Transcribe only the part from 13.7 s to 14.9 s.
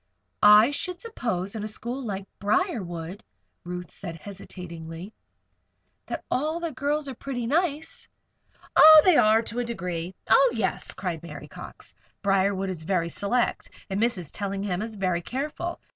and Mrs. Tellingham